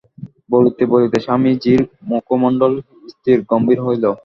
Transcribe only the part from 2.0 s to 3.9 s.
মুখমণ্ডল স্থির গম্ভীর